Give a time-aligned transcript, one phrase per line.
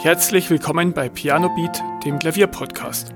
[0.00, 3.12] Herzlich willkommen bei Piano Beat, dem Klavierpodcast.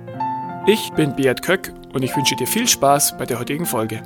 [0.67, 4.03] Ich bin Beat Köck und ich wünsche dir viel Spaß bei der heutigen Folge.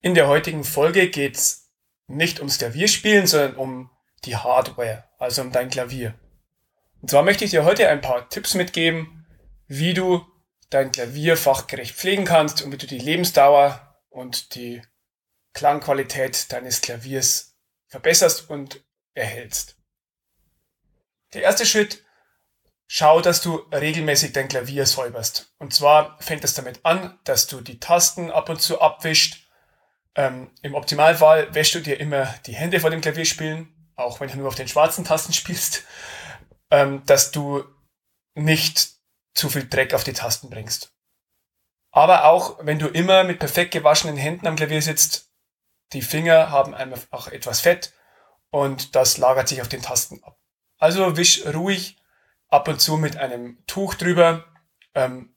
[0.00, 1.70] In der heutigen Folge geht es
[2.08, 3.90] nicht ums Klavierspielen, sondern um
[4.24, 6.14] die Hardware, also um dein Klavier.
[7.00, 9.24] Und zwar möchte ich dir heute ein paar Tipps mitgeben,
[9.68, 10.26] wie du
[10.70, 14.82] dein Klavier fachgerecht pflegen kannst und wie du die Lebensdauer und die
[15.52, 19.76] Klangqualität deines Klaviers verbesserst und erhältst.
[21.34, 22.04] Der erste Schritt,
[22.86, 25.52] schau, dass du regelmäßig dein Klavier säuberst.
[25.58, 29.38] Und zwar fängt es damit an, dass du die Tasten ab und zu abwischst.
[30.14, 34.36] Ähm, Im Optimalfall wäschst du dir immer die Hände vor dem Klavierspielen, auch wenn du
[34.36, 35.82] nur auf den schwarzen Tasten spielst,
[36.70, 37.64] ähm, dass du
[38.34, 38.90] nicht
[39.34, 40.92] zu viel Dreck auf die Tasten bringst.
[41.90, 45.30] Aber auch wenn du immer mit perfekt gewaschenen Händen am Klavier sitzt,
[45.92, 47.92] die Finger haben einfach etwas Fett
[48.50, 50.38] und das lagert sich auf den Tasten ab.
[50.78, 51.96] Also wisch ruhig
[52.48, 54.44] ab und zu mit einem Tuch drüber.
[54.94, 55.34] Ähm,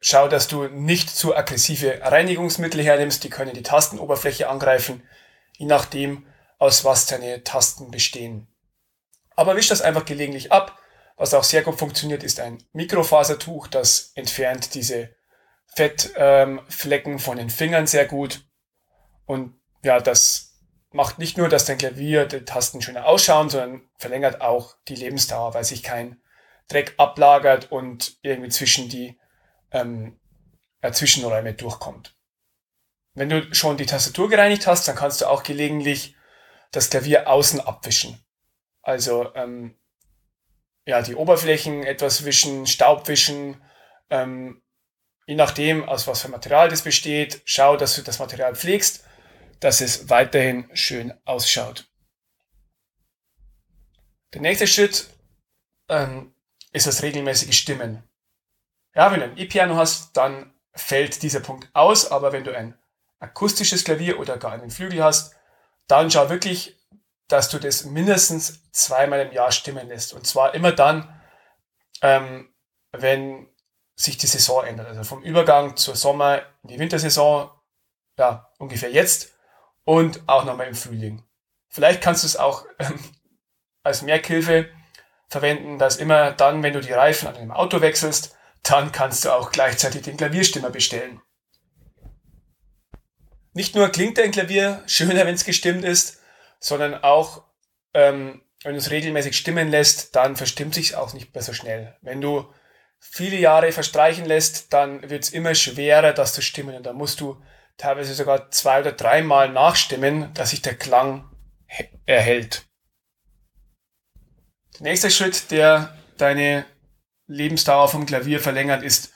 [0.00, 5.02] schau, dass du nicht zu aggressive Reinigungsmittel hernimmst, die können die Tastenoberfläche angreifen,
[5.56, 6.26] je nachdem,
[6.58, 8.48] aus was deine Tasten bestehen.
[9.36, 10.78] Aber wisch das einfach gelegentlich ab.
[11.16, 15.10] Was auch sehr gut funktioniert, ist ein Mikrofasertuch, das entfernt diese
[15.74, 18.44] Fettflecken ähm, von den Fingern sehr gut.
[19.26, 20.47] Und ja, das
[20.90, 25.54] macht nicht nur, dass dein Klavier die Tasten schöner ausschauen, sondern verlängert auch die Lebensdauer,
[25.54, 26.20] weil sich kein
[26.68, 29.18] Dreck ablagert und irgendwie zwischen die
[29.70, 30.18] ähm,
[30.80, 32.14] äh, Zwischenräume durchkommt.
[33.14, 36.14] Wenn du schon die Tastatur gereinigt hast, dann kannst du auch gelegentlich
[36.70, 38.22] das Klavier außen abwischen.
[38.82, 39.76] Also ähm,
[40.86, 43.62] ja, die Oberflächen etwas wischen, Staub wischen,
[44.08, 44.62] ähm,
[45.26, 49.04] je nachdem, aus was für Material das besteht, schau, dass du das Material pflegst
[49.60, 51.86] dass es weiterhin schön ausschaut.
[54.34, 55.08] Der nächste Schritt
[55.88, 56.34] ähm,
[56.72, 58.02] ist das regelmäßige Stimmen.
[58.94, 62.78] Ja, wenn du ein E-Piano hast, dann fällt dieser Punkt aus, aber wenn du ein
[63.20, 65.34] akustisches Klavier oder gar einen Flügel hast,
[65.86, 66.78] dann schau wirklich,
[67.26, 70.12] dass du das mindestens zweimal im Jahr stimmen lässt.
[70.12, 71.20] Und zwar immer dann,
[72.02, 72.52] ähm,
[72.92, 73.48] wenn
[73.96, 74.86] sich die Saison ändert.
[74.86, 77.50] Also vom Übergang zur Sommer in die Wintersaison,
[78.16, 79.34] ja, ungefähr jetzt
[79.88, 81.22] und auch nochmal im Frühling.
[81.70, 83.00] Vielleicht kannst du es auch ähm,
[83.82, 84.68] als Merkhilfe
[85.30, 89.30] verwenden, dass immer dann, wenn du die Reifen an einem Auto wechselst, dann kannst du
[89.30, 91.22] auch gleichzeitig den Klavierstimmer bestellen.
[93.54, 96.20] Nicht nur klingt dein Klavier schöner, wenn es gestimmt ist,
[96.60, 97.44] sondern auch,
[97.94, 101.96] ähm, wenn du es regelmäßig stimmen lässt, dann verstimmt sich auch nicht mehr so schnell.
[102.02, 102.46] Wenn du
[102.98, 107.22] viele Jahre verstreichen lässt, dann wird es immer schwerer, das zu stimmen und dann musst
[107.22, 107.40] du
[107.78, 111.30] teilweise sogar zwei oder dreimal nachstimmen, dass sich der Klang
[112.04, 112.66] erhält.
[114.74, 116.66] Der nächste Schritt, der deine
[117.26, 119.12] Lebensdauer vom Klavier verlängert, ist,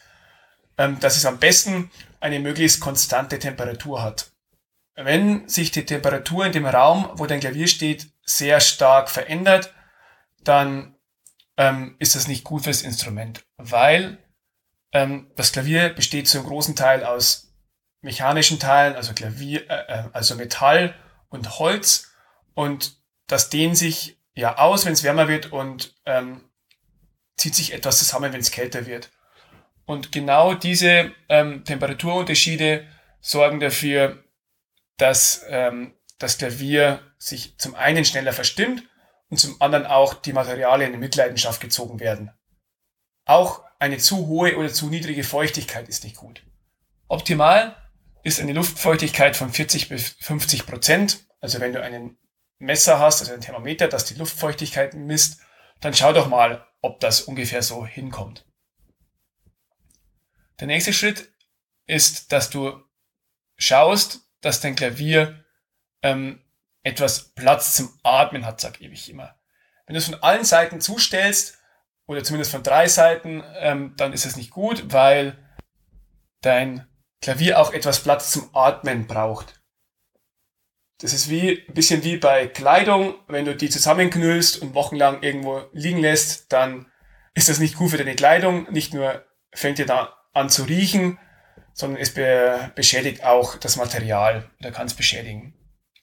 [0.78, 1.90] ähm, dass es am besten
[2.20, 4.30] eine möglichst konstante Temperatur hat.
[4.94, 9.74] Wenn sich die Temperatur in dem Raum, wo dein Klavier steht, sehr stark verändert,
[10.44, 10.96] dann
[11.56, 14.18] ähm, ist das nicht gut fürs Instrument, weil
[14.92, 17.51] ähm, das Klavier besteht zu einem großen Teil aus
[18.02, 20.94] mechanischen Teilen, also Klavier, äh, äh, also Metall
[21.28, 22.12] und Holz.
[22.54, 22.96] Und
[23.26, 26.42] das dehnt sich ja aus, wenn es wärmer wird und ähm,
[27.36, 29.10] zieht sich etwas zusammen, wenn es kälter wird.
[29.86, 32.86] Und genau diese ähm, Temperaturunterschiede
[33.20, 34.22] sorgen dafür,
[34.96, 38.84] dass ähm, das Klavier sich zum einen schneller verstimmt
[39.28, 42.30] und zum anderen auch die Materialien in Mitleidenschaft gezogen werden.
[43.24, 46.44] Auch eine zu hohe oder zu niedrige Feuchtigkeit ist nicht gut.
[47.08, 47.76] Optimal
[48.22, 51.26] ist eine Luftfeuchtigkeit von 40 bis 50 Prozent.
[51.40, 52.18] Also wenn du einen
[52.58, 55.40] Messer hast, also ein Thermometer, das die Luftfeuchtigkeit misst,
[55.80, 58.46] dann schau doch mal, ob das ungefähr so hinkommt.
[60.60, 61.32] Der nächste Schritt
[61.86, 62.80] ist, dass du
[63.56, 65.44] schaust, dass dein Klavier
[66.02, 66.44] ähm,
[66.84, 69.36] etwas Platz zum Atmen hat, sag ich immer.
[69.86, 71.58] Wenn du es von allen Seiten zustellst,
[72.06, 75.38] oder zumindest von drei Seiten, ähm, dann ist es nicht gut, weil
[76.40, 76.86] dein
[77.22, 79.62] Klavier auch etwas Platz zum Atmen braucht.
[81.00, 83.14] Das ist wie, ein bisschen wie bei Kleidung.
[83.28, 86.92] Wenn du die zusammenknüllst und wochenlang irgendwo liegen lässt, dann
[87.34, 88.70] ist das nicht gut für deine Kleidung.
[88.70, 91.19] Nicht nur fängt ihr da an zu riechen,
[91.72, 95.54] sondern es be beschädigt auch das Material oder kann es beschädigen.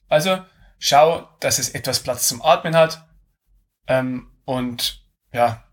[0.08, 0.44] Also
[0.78, 3.06] schau, dass es etwas Platz zum Atmen hat
[3.86, 5.64] ähm, und ja,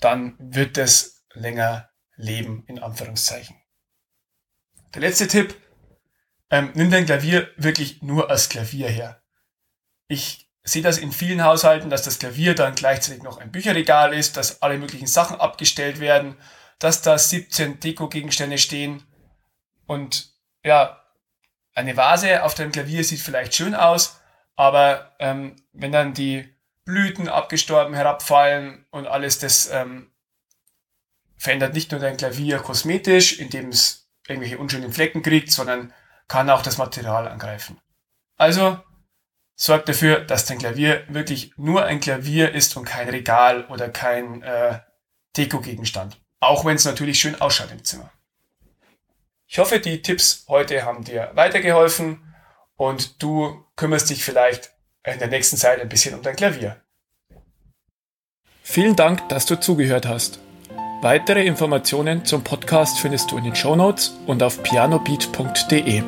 [0.00, 3.56] dann wird es länger leben, in Anführungszeichen.
[4.96, 5.54] Der letzte Tipp,
[6.48, 9.20] ähm, nimm dein Klavier wirklich nur als Klavier her.
[10.08, 14.38] Ich sehe das in vielen Haushalten, dass das Klavier dann gleichzeitig noch ein Bücherregal ist,
[14.38, 16.38] dass alle möglichen Sachen abgestellt werden,
[16.78, 19.02] dass da 17 Deko-Gegenstände stehen
[19.86, 20.32] und
[20.64, 21.04] ja,
[21.74, 24.18] eine Vase auf dem Klavier sieht vielleicht schön aus,
[24.56, 26.48] aber ähm, wenn dann die
[26.86, 30.10] Blüten abgestorben herabfallen und alles, das ähm,
[31.36, 35.92] verändert nicht nur dein Klavier kosmetisch, indem es irgendwelche unschönen Flecken kriegt, sondern
[36.28, 37.78] kann auch das Material angreifen.
[38.36, 38.78] Also
[39.54, 44.42] sorgt dafür, dass dein Klavier wirklich nur ein Klavier ist und kein Regal oder kein
[44.42, 44.80] äh,
[45.36, 46.20] Deko-Gegenstand.
[46.40, 48.10] Auch wenn es natürlich schön ausschaut im Zimmer.
[49.46, 52.34] Ich hoffe, die Tipps heute haben dir weitergeholfen
[52.76, 54.72] und du kümmerst dich vielleicht
[55.04, 56.82] in der nächsten Zeit ein bisschen um dein Klavier.
[58.62, 60.40] Vielen Dank, dass du zugehört hast.
[61.06, 66.02] Weitere Informationen zum Podcast findest du in den Show Notes und auf pianobeat.de.